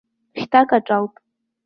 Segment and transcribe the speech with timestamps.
[0.39, 1.13] Хьҭак аҿалт.